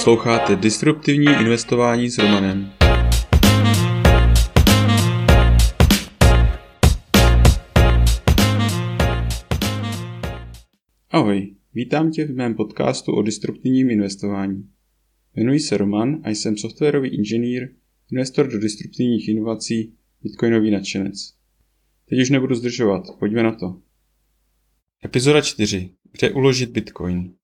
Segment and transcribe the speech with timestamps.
[0.00, 2.72] Posloucháte Disruptivní investování s Romanem.
[11.10, 14.68] Ahoj, vítám tě v mém podcastu o disruptivním investování.
[15.36, 17.68] Jmenuji se Roman a jsem softwarový inženýr,
[18.12, 21.34] investor do disruptivních inovací, bitcoinový nadšenec.
[22.08, 23.80] Teď už nebudu zdržovat, pojďme na to.
[25.04, 25.90] Epizoda 4.
[26.12, 27.39] Kde uložit bitcoin?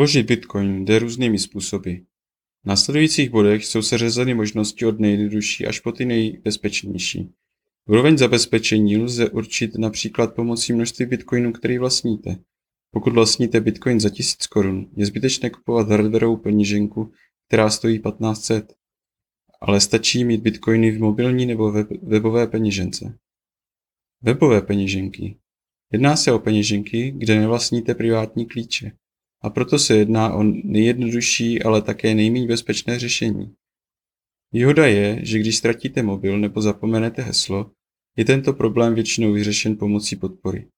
[0.00, 1.92] Uložit bitcoin jde různými způsoby.
[2.64, 7.32] V následujících bodech jsou seřazeny možnosti od nejjednodušší až po ty nejbezpečnější.
[7.88, 12.36] Úroveň zabezpečení lze určit například pomocí množství bitcoinů, který vlastníte.
[12.90, 17.12] Pokud vlastníte bitcoin za 1000 korun, je zbytečné kupovat hardwareovou peněženku,
[17.48, 18.72] která stojí 1500.
[19.60, 23.18] Ale stačí mít bitcoiny v mobilní nebo web, webové peněžence.
[24.22, 25.38] Webové peněženky.
[25.92, 28.92] Jedná se o peněženky, kde nevlastníte privátní klíče.
[29.42, 33.54] A proto se jedná o nejjednodušší, ale také nejméně bezpečné řešení.
[34.52, 37.70] Výhoda je, že když ztratíte mobil nebo zapomenete heslo,
[38.16, 40.68] je tento problém většinou vyřešen pomocí podpory.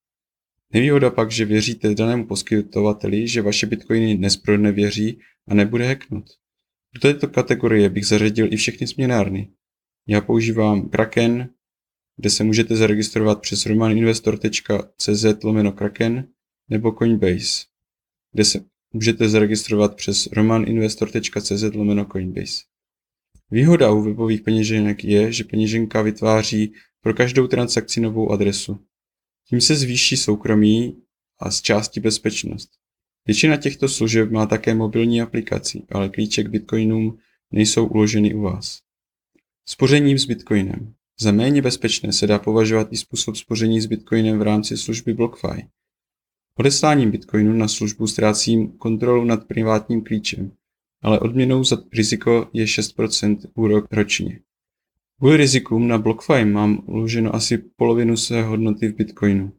[0.74, 6.24] Nevýhoda pak, že věříte danému poskytovateli, že vaše bitcoiny nespronevěří a nebude hacknut.
[6.94, 9.52] Do této kategorie bych zařadil i všechny směnárny.
[10.08, 11.48] Já používám Kraken,
[12.16, 16.28] kde se můžete zaregistrovat přes romaninvestor.cz lomeno Kraken
[16.68, 17.71] nebo Coinbase
[18.32, 22.62] kde se můžete zaregistrovat přes romaninvestor.cz lomeno Coinbase.
[23.50, 28.78] Výhoda u webových peněženek je, že peněženka vytváří pro každou transakci novou adresu.
[29.48, 31.02] Tím se zvýší soukromí
[31.38, 32.70] a z části bezpečnost.
[33.26, 37.18] Většina těchto služeb má také mobilní aplikaci, ale klíče k bitcoinům
[37.52, 38.80] nejsou uloženy u vás.
[39.68, 40.94] Spořením s bitcoinem.
[41.20, 45.66] Za méně bezpečné se dá považovat i způsob spoření s bitcoinem v rámci služby BlockFi.
[46.58, 50.52] Odesláním bitcoinu na službu ztrácím kontrolu nad privátním klíčem,
[51.02, 54.40] ale odměnou za riziko je 6% úrok ročně.
[55.18, 59.52] Kvůli rizikům na BlockFi mám uloženo asi polovinu své hodnoty v bitcoinu.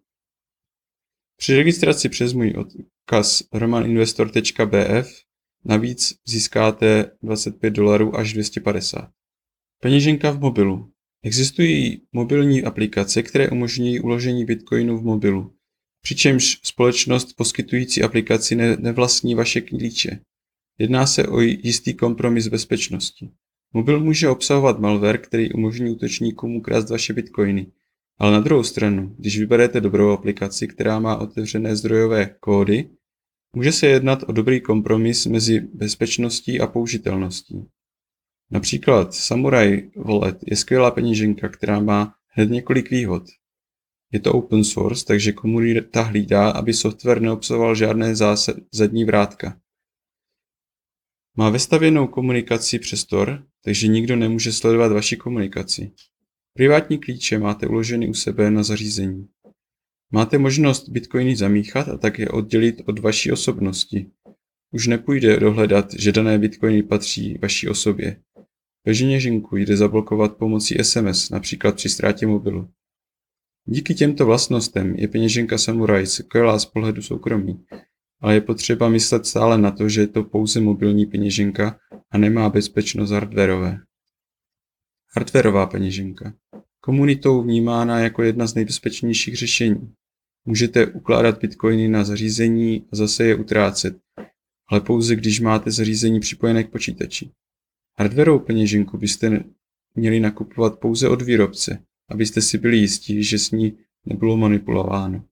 [1.38, 5.08] Při registraci přes můj odkaz romaninvestor.bf
[5.66, 9.12] navíc získáte 25 dolarů až 250.
[9.82, 10.92] Peněženka v mobilu.
[11.24, 15.56] Existují mobilní aplikace, které umožňují uložení bitcoinu v mobilu
[16.04, 20.20] přičemž společnost poskytující aplikaci ne, nevlastní vaše klíče.
[20.80, 23.30] Jedná se o jistý kompromis bezpečnosti.
[23.74, 27.72] Mobil může obsahovat malware, který umožní útočníkům ukrást vaše bitcoiny.
[28.20, 32.90] Ale na druhou stranu, když vyberete dobrou aplikaci, která má otevřené zdrojové kódy,
[33.56, 37.66] může se jednat o dobrý kompromis mezi bezpečností a použitelností.
[38.52, 43.24] Například Samurai Wallet je skvělá peněženka, která má hned několik výhod.
[44.14, 49.60] Je to open source, takže komunita hlídá, aby software neobsahoval žádné zásadní vrátka.
[51.38, 55.92] Má vestavěnou komunikaci přes Tor, takže nikdo nemůže sledovat vaši komunikaci.
[56.54, 59.28] Privátní klíče máte uloženy u sebe na zařízení.
[60.12, 64.12] Máte možnost bitcoiny zamíchat a také oddělit od vaší osobnosti.
[64.72, 68.22] Už nepůjde dohledat, že dané bitcoiny patří vaší osobě.
[68.84, 72.70] Peněženku jde zablokovat pomocí SMS, například při ztrátě mobilu.
[73.66, 77.66] Díky těmto vlastnostem je peněženka Samurai skvělá z pohledu soukromí,
[78.22, 81.80] ale je potřeba myslet stále na to, že je to pouze mobilní peněženka
[82.12, 83.80] a nemá bezpečnost hardwareové.
[85.16, 86.34] Hardwareová peněženka.
[86.82, 89.94] Komunitou vnímána jako jedna z nejbezpečnějších řešení.
[90.46, 93.98] Můžete ukládat bitcoiny na zařízení a zase je utrácet,
[94.70, 97.32] ale pouze když máte zařízení připojené k počítači.
[98.00, 99.44] Hardwareovou peněženku byste
[99.96, 105.26] měli nakupovat pouze od výrobce, abyste si byli jistí, že s ní nebylo manipulováno.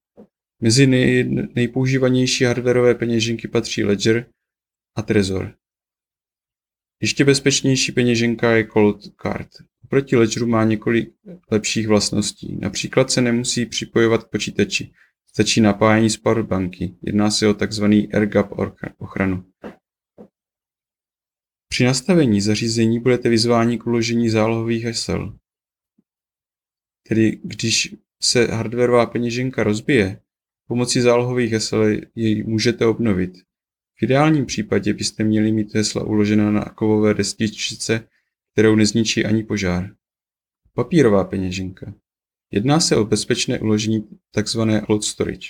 [0.61, 1.23] Mezi nej,
[1.55, 4.25] nejpoužívanější hardwareové peněženky patří Ledger
[4.95, 5.53] a Trezor.
[7.01, 9.49] Ještě bezpečnější peněženka je Cold Card.
[9.83, 11.13] Oproti Ledgeru má několik
[11.51, 12.57] lepších vlastností.
[12.61, 14.91] Například se nemusí připojovat k počítači.
[15.27, 16.95] Stačí napájení z powerbanky.
[17.01, 17.83] Jedná se o tzv.
[18.13, 18.51] AirGap
[18.97, 19.45] ochranu.
[21.67, 25.37] Při nastavení zařízení budete vyzváni k uložení zálohových hesel.
[27.11, 30.21] Tedy když se hardwareová peněženka rozbije,
[30.67, 31.83] pomocí zálohových hesel
[32.15, 33.37] jej můžete obnovit.
[33.99, 38.07] V ideálním případě byste měli mít hesla uložena na kovové destičce,
[38.53, 39.95] kterou nezničí ani požár.
[40.73, 41.93] Papírová peněženka.
[42.51, 44.07] Jedná se o bezpečné uložení
[44.43, 44.61] tzv.
[44.85, 45.47] cloud storage.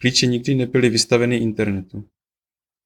[0.00, 2.08] Klíče nikdy nebyly vystaveny internetu.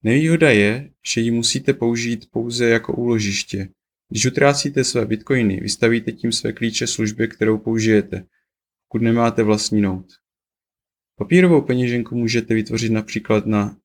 [0.02, 3.68] Nevýhoda je, že ji musíte použít pouze jako úložiště,
[4.08, 8.26] když utrácíte své bitcoiny, vystavíte tím své klíče službě, kterou použijete,
[8.88, 10.06] pokud nemáte vlastní nout.
[11.18, 13.76] Papírovou peněženku můžete vytvořit například na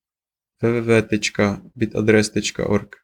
[0.62, 2.96] www.bitadres.org.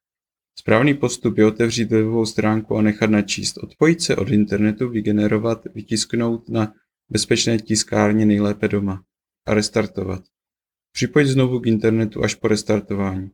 [0.58, 3.58] Správný postup je otevřít webovou stránku a nechat načíst.
[3.58, 6.72] Odpojit se od internetu, vygenerovat, vytisknout na
[7.08, 9.04] bezpečné tiskárně nejlépe doma
[9.46, 10.22] a restartovat.
[10.92, 13.30] Připojit znovu k internetu až po restartování.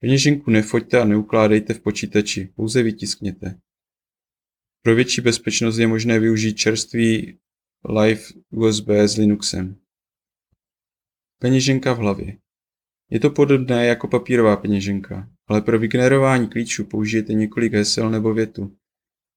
[0.00, 3.60] Peněženku nefoďte a neukládejte v počítači, pouze vytiskněte.
[4.82, 7.38] Pro větší bezpečnost je možné využít čerstvý
[7.88, 9.76] Live USB s Linuxem.
[11.38, 12.38] Peněženka v hlavě.
[13.10, 18.76] Je to podobné jako papírová peněženka, ale pro vygenerování klíčů použijete několik hesel nebo větu.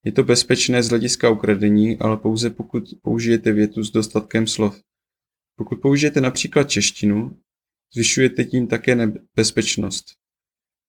[0.06, 4.82] Je to bezpečné z hlediska ukradení, ale pouze pokud použijete větu s dostatkem slov.
[5.56, 7.42] Pokud použijete například češtinu,
[7.94, 10.06] zvyšujete tím také nebezpečnost.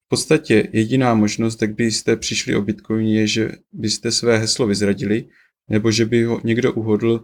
[0.08, 5.28] Podstatě jediná možnost, jak byste přišli o Bitcoin, je, že byste své heslo vyzradili,
[5.70, 7.18] nebo že by ho někdo uhodl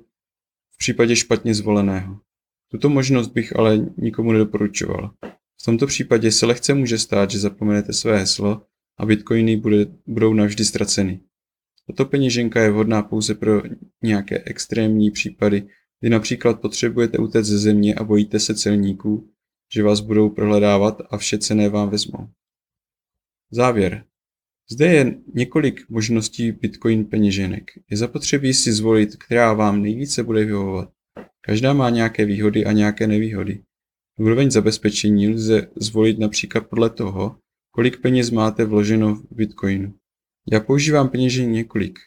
[0.74, 2.20] v případě špatně zvoleného.
[2.70, 5.14] Tuto možnost bych ale nikomu nedoporučoval.
[5.62, 8.62] V tomto případě se lehce může stát, že zapomenete své heslo
[8.98, 11.20] a bitcoiny bude, budou navždy ztraceny.
[11.86, 13.62] Tato peněženka je vhodná pouze pro
[14.02, 15.68] nějaké extrémní případy,
[16.00, 19.30] kdy například potřebujete utéct ze země a bojíte se celníků,
[19.72, 22.28] že vás budou prohledávat a vše cené vám vezmou.
[23.54, 24.04] Závěr.
[24.70, 27.70] Zde je několik možností Bitcoin peněženek.
[27.90, 30.90] Je zapotřebí si zvolit, která vám nejvíce bude vyhovovat.
[31.40, 33.62] Každá má nějaké výhody a nějaké nevýhody.
[34.18, 37.38] Úroveň zabezpečení lze zvolit například podle toho,
[37.70, 39.94] kolik peněz máte vloženo v Bitcoinu.
[40.52, 41.98] Já používám peněžení několik.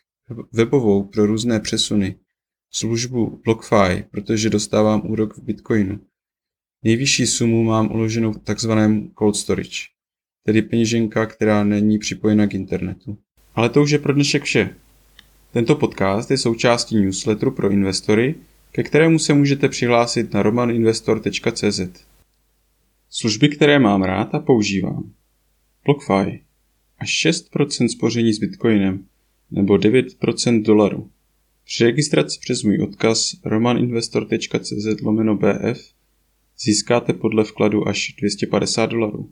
[0.51, 2.19] Webovou pro různé přesuny,
[2.73, 5.99] službu BlockFi, protože dostávám úrok v Bitcoinu.
[6.83, 9.96] Nejvyšší sumu mám uloženou v takzvaném cold storage,
[10.47, 13.17] tedy peněženka, která není připojena k internetu.
[13.55, 14.75] Ale to už je pro dnešek vše.
[15.53, 18.35] Tento podcast je součástí newsletteru pro investory,
[18.71, 21.81] ke kterému se můžete přihlásit na romaninvestor.cz.
[23.09, 25.11] Služby, které mám rád a používám.
[25.85, 26.41] BlockFi.
[26.99, 29.05] Až 6% spoření s Bitcoinem
[29.51, 31.09] nebo 9% dolaru.
[31.65, 35.93] Při registraci přes můj odkaz romaninvestor.cz lomeno BF
[36.59, 39.31] získáte podle vkladu až 250 dolarů.